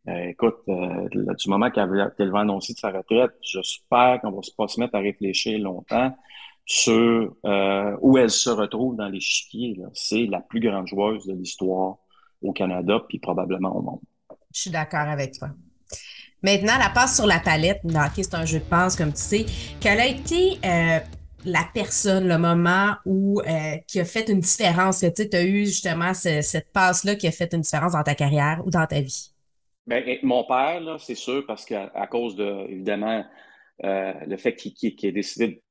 [0.08, 4.68] Euh, écoute, euh, du moment qu'elle va annoncer de sa retraite, j'espère qu'on va pas
[4.68, 6.14] se mettre à réfléchir longtemps
[6.66, 9.78] sur euh, où elle se retrouve dans les chiquiers.
[9.94, 11.96] C'est la plus grande joueuse de l'histoire
[12.42, 14.00] au Canada, puis probablement au monde.
[14.52, 15.48] Je suis d'accord avec toi.
[16.44, 17.80] Maintenant, la passe sur la palette,
[18.14, 19.46] c'est un jeu de passe, comme tu sais.
[19.80, 20.98] Quelle a été euh,
[21.46, 26.12] la personne, le moment où euh, qui a fait une différence, tu as eu justement
[26.12, 29.32] cette passe-là qui a fait une différence dans ta carrière ou dans ta vie?
[29.86, 33.24] Bien, mon père, c'est sûr, parce qu'à cause de, évidemment,
[33.82, 35.62] euh, le fait qu'il ait décidé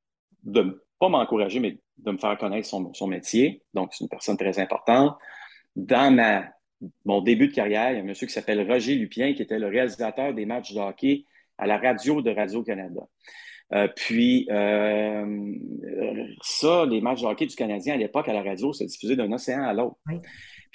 [0.42, 3.62] de ne pas m'encourager, mais de me faire connaître son, son métier.
[3.76, 5.20] Donc, c'est une personne très importante.
[5.76, 6.46] Dans ma
[7.06, 9.60] mon début de carrière, il y a un monsieur qui s'appelle Roger Lupien, qui était
[9.60, 11.26] le réalisateur des matchs de hockey
[11.58, 13.02] à la radio de Radio-Canada.
[13.74, 15.54] Euh, puis, euh,
[16.42, 19.32] ça, les matchs de hockey du Canadien à l'époque à la radio, c'est diffusé d'un
[19.32, 19.98] océan à l'autre.
[20.06, 20.22] Puis,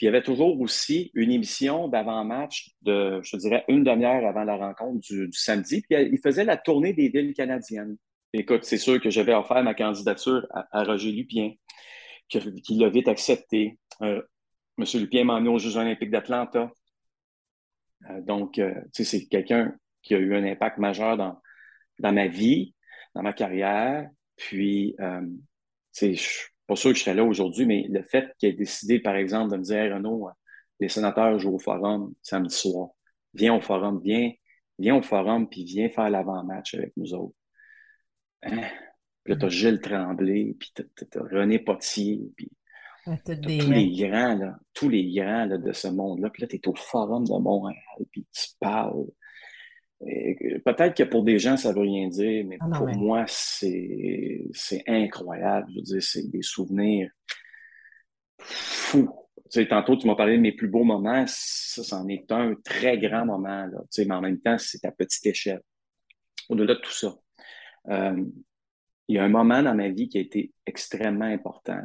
[0.03, 4.57] il y avait toujours aussi une émission d'avant-match de, je dirais, une demi-heure avant la
[4.57, 5.83] rencontre du, samedi.
[5.83, 7.97] Puis, il faisait la tournée des villes canadiennes.
[8.33, 11.53] Écoute, c'est sûr que j'avais offert ma candidature à, Roger Lupien,
[12.29, 12.40] qui,
[12.77, 13.79] l'a vite accepté.
[14.03, 14.23] Euh,
[14.78, 14.84] M.
[15.00, 16.70] Lupien m'a amené aux Jeux olympiques d'Atlanta.
[18.10, 21.40] Euh, donc, euh, tu sais, c'est quelqu'un qui a eu un impact majeur dans,
[21.98, 22.74] dans ma vie,
[23.14, 24.08] dans ma carrière.
[24.36, 25.26] Puis, euh,
[26.00, 29.00] je suis pas sûr que je serais là aujourd'hui, mais le fait qu'il ait décidé,
[29.00, 30.28] par exemple, de me dire, Renaud,
[30.80, 32.90] les sénateurs jouent au forum samedi soir.
[33.34, 34.30] Viens au forum, viens,
[34.78, 37.34] viens au forum, puis viens faire l'avant-match avec nous autres.
[38.42, 38.68] Hein?
[39.24, 42.48] Puis là, t'as Gilles Tremblay, puis t'as René Potier, puis
[43.25, 46.31] tous les grands, là, tous les grands là, de ce monde-là.
[46.31, 47.77] Puis là, t'es au forum de Montréal,
[48.11, 49.07] puis tu parles.
[50.01, 54.44] Peut-être que pour des gens, ça ne veut rien dire, mais ah pour moi, c'est
[54.87, 55.66] incroyable.
[55.71, 57.11] Je veux dire, c'est des souvenirs
[58.38, 59.11] fous.
[59.51, 61.25] Tu sais, tantôt, tu m'as parlé de mes plus beaux moments.
[61.27, 63.66] Ça, c'en est un très grand moment.
[63.66, 63.79] Là.
[63.83, 65.62] Tu sais, mais en même temps, c'est à petite échelle.
[66.49, 67.14] Au-delà de tout ça,
[67.88, 68.25] euh,
[69.09, 71.81] il y a un moment dans ma vie qui a été extrêmement important.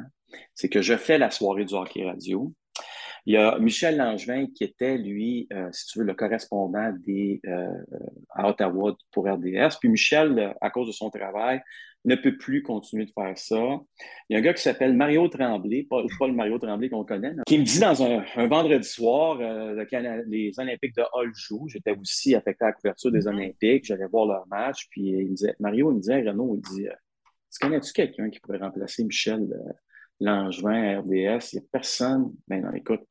[0.54, 2.54] C'est que je fais la soirée du hockey radio.
[3.26, 7.40] Il y a Michel Langevin qui était, lui, euh, si tu veux, le correspondant des,
[7.48, 7.72] euh,
[8.32, 9.78] à Ottawa pour RDS.
[9.80, 11.62] Puis Michel, à cause de son travail,
[12.06, 13.80] ne peut plus continuer de faire ça.
[14.28, 17.06] Il y a un gars qui s'appelle Mario Tremblay, pas, pas, le Mario Tremblay qu'on
[17.06, 19.86] connaît, qui me dit dans un, vendredi soir, euh,
[20.28, 21.70] les Olympiques de Hall jouent.
[21.70, 23.30] J'étais aussi affecté à la couverture des mm-hmm.
[23.30, 23.86] Olympiques.
[23.86, 24.88] J'allais voir leur match.
[24.90, 28.42] Puis il me disait, Mario, il me disait, Renaud, il dit, est-ce connais-tu quelqu'un qui
[28.42, 29.48] pourrait remplacer Michel
[30.20, 31.54] Langevin à RDS?
[31.54, 32.34] Il n'y a personne.
[32.48, 33.02] Ben non, écoute,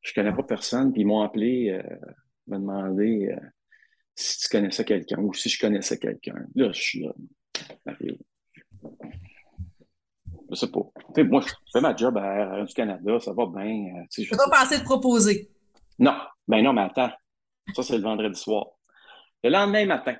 [0.00, 1.96] je connais pas personne, puis ils m'ont appelé, euh,
[2.46, 3.46] me demander euh,
[4.14, 6.46] si tu connaissais quelqu'un ou si je connaissais quelqu'un.
[6.54, 7.12] Là, je suis là,
[7.84, 8.16] Mario.
[10.50, 10.80] Je sais pas.
[11.24, 13.96] moi, je fais ma job à du Canada, ça va bien.
[13.96, 15.50] Euh, tu peux pas penser de proposer.
[15.98, 17.10] Non, ben non, mais attends.
[17.74, 18.66] Ça, c'est le vendredi soir.
[19.44, 20.16] Le lendemain matin,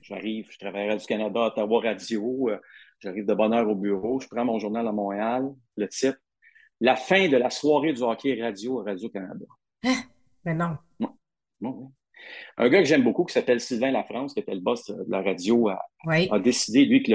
[0.00, 2.48] j'arrive, je travaille à du Canada, Ottawa Radio.
[2.48, 2.58] Euh,
[3.00, 6.18] j'arrive de bonne heure au bureau, je prends mon journal à Montréal, le titre
[6.80, 9.46] la fin de la soirée du hockey radio à Radio-Canada.
[9.84, 9.96] Hein?
[10.44, 10.78] Mais non.
[12.56, 15.22] Un gars que j'aime beaucoup qui s'appelle Sylvain Lafrance, qui était le boss de la
[15.22, 17.12] radio, a, décidé, lui, que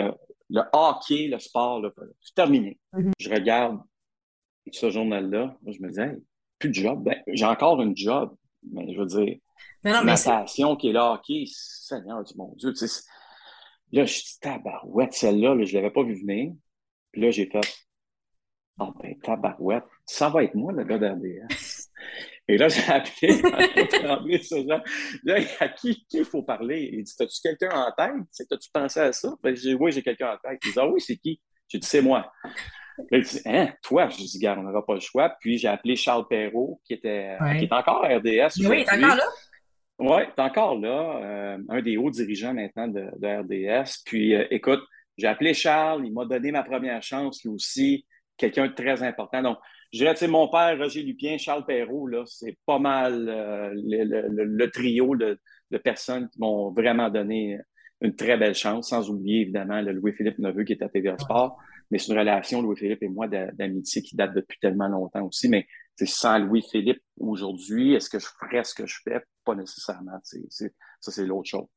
[0.50, 1.82] le, hockey, le sport,
[2.22, 2.78] c'est terminé.
[2.94, 3.12] Mm-hmm.
[3.20, 3.80] Je regarde
[4.72, 6.22] ce journal-là, je me dis,
[6.60, 7.04] plus de job.
[7.04, 8.36] Ben, j'ai encore une job,
[8.70, 9.38] mais je veux dire,
[9.84, 12.74] mais non, natation qui est le hockey, Seigneur du mon Dieu,
[13.94, 16.54] là, je dis, tabarouette, celle-là, je ne l'avais pas vu venir.
[17.12, 17.62] Puis là, j'ai fait,
[18.80, 21.90] Oh, ben, tabarouette, ça va être moi, le gars d'RDS.
[22.48, 23.42] Et là, j'ai appelé
[25.24, 26.90] Là, à qui il faut parler?
[26.92, 28.52] Il dit As-tu quelqu'un en tête?
[28.52, 29.34] As-tu pensé à ça?
[29.42, 30.60] Ben, j'ai dit Oui, j'ai quelqu'un en tête.
[30.66, 31.40] Il dit Ah oui, c'est qui?
[31.70, 32.30] J'ai dit C'est moi.
[33.12, 34.10] il dit Hein, toi?
[34.10, 35.30] Je dis Gars, on n'aura pas le choix.
[35.40, 38.60] Puis j'ai appelé Charles Perrault, qui était, qui est encore RDS.
[38.68, 39.26] Oui, il est encore là.
[40.06, 44.02] Oui, est encore là, euh, un des hauts dirigeants maintenant de, RDS.
[44.06, 44.82] Puis euh, écoute,
[45.18, 49.42] j'ai appelé Charles, il m'a donné ma première chance, lui aussi quelqu'un de très important.
[49.42, 49.58] Donc,
[49.94, 53.70] je dirais, tu sais, mon père, Roger Lupien, Charles Perrault, là, c'est pas mal euh,
[53.74, 55.40] le, trio de,
[55.82, 57.58] personnes qui m'ont vraiment donné
[58.02, 61.58] une très belle chance, sans oublier évidemment le Louis-Philippe Neveu qui est à TVA Sport.
[61.92, 65.48] Mais c'est une relation, Louis-Philippe et moi, d'amitié qui date depuis tellement longtemps aussi.
[65.48, 65.66] Mais
[66.04, 69.22] sans Louis-Philippe aujourd'hui, est-ce que je ferais ce que je fais?
[69.46, 70.20] Pas nécessairement.
[70.24, 71.68] ça, c'est l'autre chose.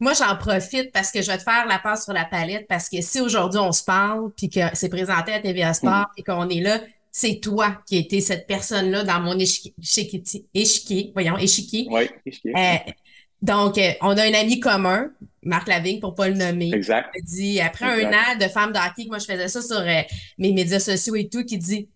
[0.00, 2.88] Moi, j'en profite parce que je vais te faire la passe sur la palette parce
[2.88, 6.14] que si aujourd'hui on se parle puis que c'est présenté à TVA Sport mm.
[6.16, 6.80] et qu'on est là,
[7.12, 11.86] c'est toi qui étais cette personne-là dans mon échiquier, voyons, échiquier.
[11.90, 12.52] Oui, échiquier.
[12.56, 12.78] Euh,
[13.42, 15.10] donc, euh, on a un ami commun,
[15.42, 16.70] Marc Lavigne, pour pas le nommer.
[16.72, 17.10] Exact.
[17.14, 20.02] Il dit, après un an de femme d'hockey, que moi je faisais ça sur euh,
[20.38, 21.88] mes médias sociaux et tout, qui dit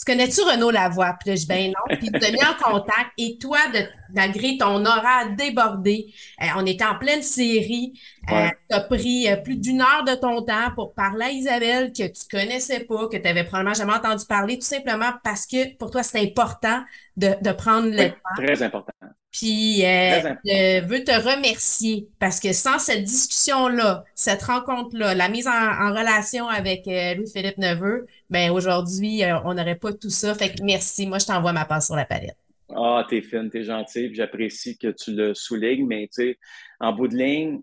[0.00, 1.14] tu connais-tu Renaud Lavoie?
[1.20, 1.96] Puis là, je dis, ben non.
[1.96, 3.10] Puis il t'a mis en contact.
[3.18, 3.80] Et toi, de,
[4.14, 6.06] malgré ton horaire débordé,
[6.42, 7.92] euh, on était en pleine série.
[8.30, 11.92] Euh, tu as pris euh, plus d'une heure de ton temps pour parler à Isabelle
[11.92, 15.76] que tu connaissais pas, que tu avais probablement jamais entendu parler, tout simplement parce que
[15.76, 16.82] pour toi, c'est important
[17.18, 18.16] de, de prendre le temps.
[18.36, 18.92] Très important.
[19.32, 25.46] Puis, euh, je veux te remercier parce que sans cette discussion-là, cette rencontre-là, la mise
[25.46, 30.34] en, relation avec euh, Louis-Philippe Neveu, ben aujourd'hui, euh, on n'aurait pas tout ça.
[30.34, 31.06] Fait que merci.
[31.06, 32.36] Moi, je t'envoie ma passe sur la palette.
[32.74, 36.38] Ah, t'es fine, t'es gentil, j'apprécie que tu le soulignes, mais tu sais,
[36.78, 37.60] en bout de ligne,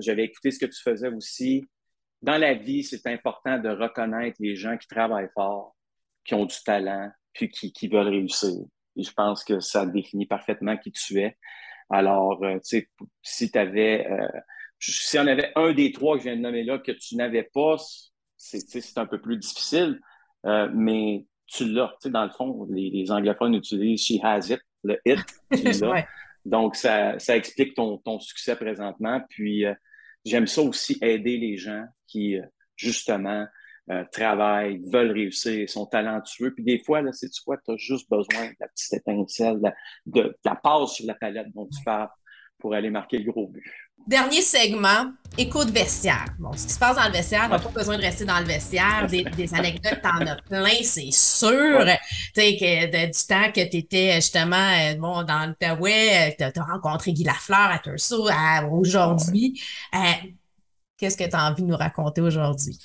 [0.00, 1.64] j'avais écouté ce que tu faisais aussi.
[2.22, 5.74] Dans la vie, c'est important de reconnaître les gens qui travaillent fort,
[6.24, 8.64] qui ont du talent, puis qui, qui veulent réussir.
[8.98, 11.36] Et je pense que ça définit parfaitement qui tu es.
[11.88, 12.88] Alors, euh, tu sais,
[13.22, 14.28] si tu avais, euh,
[14.78, 17.44] si on avait un des trois que je viens de nommer là que tu n'avais
[17.44, 17.76] pas,
[18.36, 20.00] c'est un peu plus difficile,
[20.46, 21.88] euh, mais tu l'as.
[22.02, 25.20] Tu sais, dans le fond, les, anglophones utilisent she has it, le it,
[25.52, 26.04] tu l'as.
[26.44, 29.20] Donc, ça, ça explique ton, ton, succès présentement.
[29.30, 29.64] Puis,
[30.24, 32.36] j'aime ça aussi, aider les gens qui,
[32.76, 33.46] justement,
[33.90, 36.52] euh, travaillent, veulent réussir, sont talentueux.
[36.54, 39.60] Puis des fois, là, c'est tu quoi, tu as juste besoin de la petite étincelle,
[40.04, 42.10] de, la passe sur la palette dont tu parles
[42.58, 43.64] pour aller marquer le gros but.
[44.06, 46.26] Dernier segment, écoute vestiaire.
[46.38, 48.38] Bon, ce qui se passe dans le vestiaire, on n'a pas besoin de rester dans
[48.40, 49.06] le vestiaire.
[49.08, 49.24] Des,
[49.54, 51.84] anecdotes, t'en as plein, c'est sûr.
[52.34, 56.64] Tu sais, que du temps que tu étais justement euh, bon, dans l'Outaouais, tu as,
[56.64, 58.28] rencontré Guy Lafleur à Tursault
[58.70, 59.60] aujourd'hui.
[59.94, 59.98] Euh,
[60.98, 62.78] qu'est-ce que tu as envie de nous raconter aujourd'hui?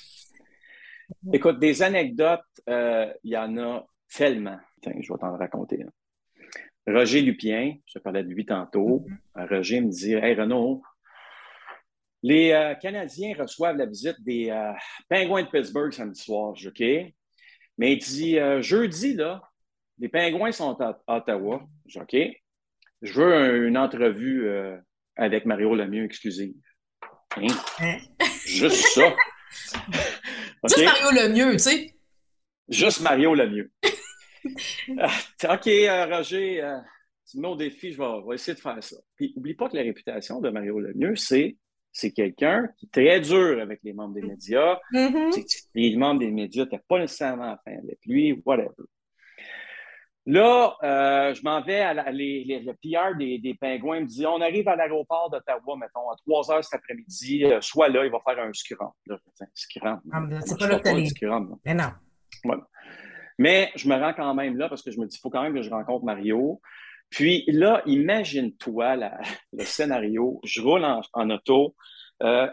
[1.32, 4.58] Écoute, des anecdotes, euh, il y en a tellement.
[4.82, 5.84] Tiens, je vais t'en raconter.
[6.86, 9.06] Roger Lupien, je te parlais de lui tantôt.
[9.34, 9.48] Mm-hmm.
[9.48, 10.82] Roger me dit Hey Renaud,
[12.24, 14.72] les euh, Canadiens reçoivent la visite des euh,
[15.10, 16.80] Pingouins de Pittsburgh samedi soir, OK?
[16.80, 19.42] Mais il dit euh, jeudi, là,
[19.98, 21.62] les Pingouins sont à, Ottawa,
[21.94, 22.16] OK?
[23.02, 24.48] Je veux une entrevue
[25.16, 26.54] avec Mario Lemieux exclusive.
[27.36, 27.46] Hein?
[27.80, 27.98] hein?
[28.46, 29.14] Juste ça.
[30.68, 31.94] Juste Mario Lemieux, tu sais.
[32.68, 33.70] Juste Mario Lemieux.
[34.44, 35.68] OK,
[36.10, 36.62] Roger,
[37.30, 38.96] tu me mets au défi, je vais, vais, essayer de faire ça.
[39.16, 41.56] Puis, oublie pas que la réputation de Mario Lemieux, c'est
[41.94, 44.80] c'est quelqu'un qui est très dur avec les membres des médias.
[44.92, 45.68] Mm-hmm.
[45.76, 48.70] Les membres des médias n'étaient pas nécessairement à fin avec lui, whatever.
[50.26, 54.66] Là, euh, je m'en vais à le PR des, des, Pingouins me dit on arrive
[54.68, 58.42] à l'aéroport d'Ottawa, mettons, à 3 heures cet après-midi, euh, soit là, il va faire
[58.42, 58.90] un scrum.
[59.52, 60.00] scrum.
[60.12, 60.80] Ah, c'est pas là
[61.66, 61.90] Mais non.
[63.38, 65.42] Mais je me rends quand même là parce que je me dis il faut quand
[65.42, 66.60] même que je rencontre Mario.
[67.10, 68.96] Puis là, imagine-toi
[69.52, 70.40] le scénario.
[70.42, 71.76] Je roule en, auto.
[72.22, 72.48] Euh,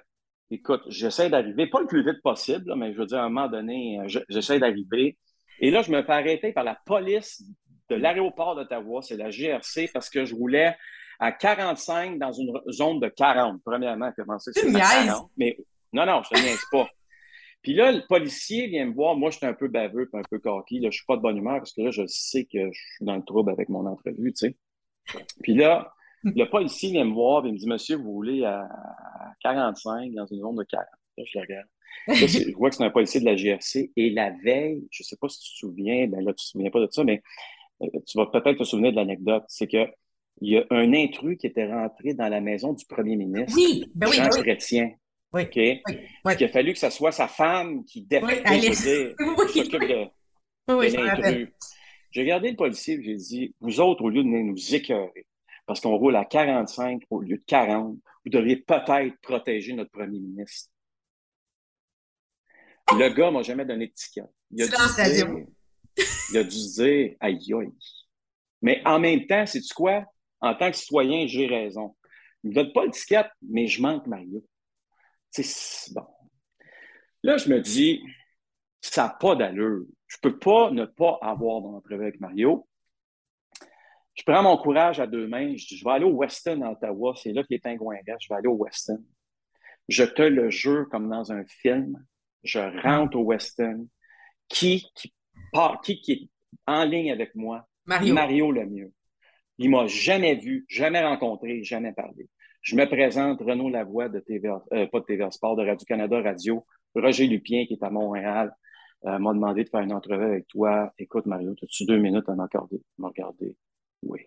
[0.49, 3.47] écoute, j'essaie d'arriver, pas le plus vite possible, mais je veux dire, à un moment
[3.47, 5.17] donné, j'essaie d'arriver.
[5.61, 7.43] Et là, je me fais arrêter par la police
[7.89, 10.75] de l'aéroport d'Ottawa, c'est la GRC, parce que je roulais
[11.19, 13.61] à 45 dans une zone de 40.
[13.63, 15.29] Premièrement, comment c'est 40?
[15.37, 15.55] Mais
[15.93, 16.89] non, non, je ne niaise pas.
[17.61, 19.15] Puis là, le policier vient me voir.
[19.15, 20.79] Moi, je suis un peu baveux un peu coquille.
[20.79, 23.05] Là, je suis pas de bonne humeur parce que là, je sais que je suis
[23.05, 24.57] dans le trouble avec mon entrevue, tu sais.
[25.43, 25.93] Puis là,
[26.23, 28.67] le policier vient me voir et me dit Monsieur, vous voulez à
[29.41, 30.87] 45 dans une zone de 40.
[31.17, 31.67] Là, je le regarde.
[32.07, 33.91] je vois que c'est un policier de la GRC.
[33.95, 36.33] Et la veille, je ne sais pas si tu te souviens, ben là, tu ne
[36.33, 37.21] te souviens pas de ça, mais
[37.81, 39.43] euh, tu vas peut-être te souvenir de l'anecdote.
[39.47, 39.87] C'est que
[40.39, 43.91] il y a un intrus qui était rentré dans la maison du premier ministre, oui,
[43.93, 44.91] ben oui, Jean ben Chrétien.
[45.33, 45.43] Oui.
[45.43, 45.55] OK?
[45.55, 50.09] Oui, Il a fallu que ce soit sa femme qui défend, oui, s'occupe de,
[50.67, 51.49] l'intrus.
[52.11, 55.25] J'ai regardé le policier et j'ai dit Vous autres, au lieu de nous écœurer,
[55.65, 57.95] parce qu'on roule à 45 au lieu de 40,
[58.25, 60.70] vous devriez peut-être protéger notre premier ministre.
[62.97, 64.23] Le gars ne m'a jamais donné de ticket.
[64.51, 65.45] Il a, dû dire,
[66.31, 67.71] il a dû dire aïe aïe.
[68.61, 70.05] Mais en même temps, c'est tu quoi?
[70.39, 71.95] En tant que citoyen, j'ai raison.
[72.43, 74.43] Il ne me donne pas le ticket, mais je manque Mario.
[75.29, 76.05] C'est bon.
[77.23, 78.01] Là, je me dis,
[78.81, 79.85] ça n'a pas d'allure.
[80.07, 82.67] Je ne peux pas ne pas avoir d'entrevue avec Mario.
[84.13, 85.55] Je prends mon courage à deux mains.
[85.55, 87.13] Je dis, je vais aller au Weston à Ottawa.
[87.15, 88.23] C'est là que les pingouins restent.
[88.23, 89.01] Je vais aller au Weston.
[89.87, 92.03] Je te le jure comme dans un film.
[92.43, 93.87] Je rentre au Weston.
[94.47, 95.13] Qui, qui,
[95.83, 96.29] qui, qui est
[96.67, 97.67] en ligne avec moi?
[97.85, 98.13] Mario.
[98.13, 98.91] Mario le mieux.
[99.57, 102.27] Il m'a jamais vu, jamais rencontré, jamais parlé.
[102.61, 106.65] Je me présente, Renaud Lavoie de TVA, euh, pas de TVA Sport, de Radio-Canada Radio.
[106.95, 108.53] Roger Lupien, qui est à Montréal,
[109.05, 110.93] euh, m'a demandé de faire une entrevue avec toi.
[110.97, 112.81] Écoute, Mario, as-tu deux minutes à m'accorder?
[112.97, 113.55] M'accorder.
[114.03, 114.21] Oui.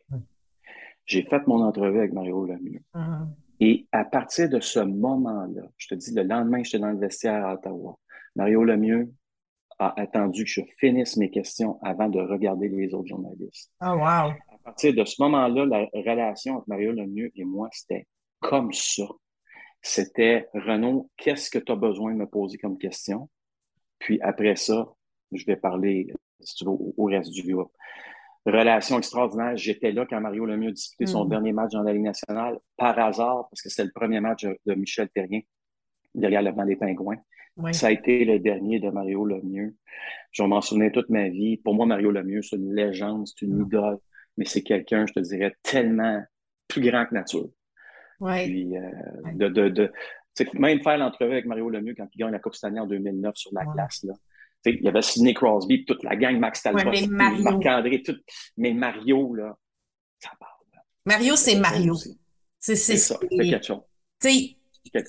[1.07, 2.81] J'ai fait mon entrevue avec Mario Lemieux.
[2.94, 3.27] Uh-huh.
[3.61, 7.44] Et à partir de ce moment-là, je te dis, le lendemain, j'étais dans le vestiaire
[7.44, 7.98] à Ottawa.
[8.37, 9.12] Mario Lemieux
[9.79, 13.73] a attendu que je finisse mes questions avant de regarder les autres journalistes.
[13.81, 14.31] Oh, wow.
[14.31, 18.07] À partir de ce moment-là, la relation entre Mario Lemieux et moi, c'était
[18.40, 19.05] comme ça.
[19.83, 23.29] C'était Renaud, qu'est-ce que tu as besoin de me poser comme question?
[23.99, 24.88] Puis après ça,
[25.33, 26.09] je vais parler,
[26.40, 27.73] si tu veux, au, reste du groupe.
[28.47, 29.57] Relation extraordinaire.
[29.57, 31.29] J'étais là quand Mario Lemieux a disputé son mm.
[31.29, 34.75] dernier match dans la Ligue nationale, par hasard, parce que c'était le premier match de
[34.75, 35.40] Michel Terrien
[36.14, 37.18] derrière le banc des Pingouins.
[37.72, 39.77] Ça a été le dernier de Mario Lemieux.
[40.33, 41.57] Je m'en souvenais toute ma vie.
[41.59, 43.66] Pour moi, Mario Lemieux, c'est une légende, c'est une mm.
[43.66, 43.98] idole,
[44.37, 46.20] mais c'est quelqu'un, je te dirais, tellement
[46.66, 47.48] plus grand que nature.
[48.18, 48.46] Ouais.
[48.46, 48.81] Puis, euh,
[49.35, 49.92] de, de, de
[50.55, 53.52] même faire l'entrevue avec Mario Lemieux quand il gagne la Coupe Stanley en 2009 sur
[53.54, 54.02] la glace.
[54.02, 54.15] Là.
[54.67, 58.17] il y avait Sidney Crosby, toute la gang, Max Talbot, Marc-André, tout.
[58.56, 59.56] Mais Mario, là,
[60.19, 60.50] ça parle.
[61.06, 61.94] Mario, c'est Mario.
[62.58, 63.83] C'est ça, c'est quelque chose.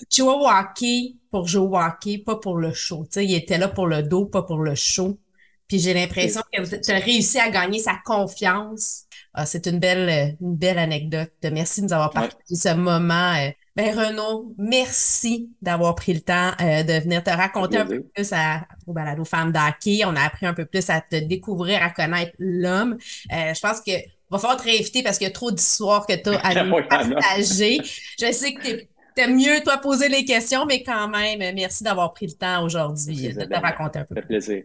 [0.09, 3.05] Tu vois au hockey pour jouer au hockey, pas pour le show.
[3.09, 5.19] sais, il était là pour le dos, pas pour le show.
[5.67, 9.05] Puis j'ai l'impression que tu as réussi à gagner sa confiance
[9.37, 11.33] ah, c'est une belle, une belle anecdote.
[11.51, 13.33] Merci de nous avoir partagé ce moment.
[13.33, 13.49] Euh.
[13.75, 18.31] Ben, Renaud, merci d'avoir pris le temps euh, de venir te raconter un peu plus
[18.31, 20.05] à, au balado Femmes d'Hockey.
[20.05, 22.97] On a appris un peu plus à te découvrir, à connaître l'homme.
[23.33, 23.91] Euh, je pense que
[24.29, 26.87] va falloir te réinviter parce qu'il y a trop d'histoires que tu as à nous
[26.87, 27.81] partager.
[28.17, 32.13] Je sais que tu t'aimes mieux, toi, poser les questions, mais quand même, merci d'avoir
[32.13, 34.15] pris le temps aujourd'hui de te raconter un peu.
[34.15, 34.63] Ça fait plaisir.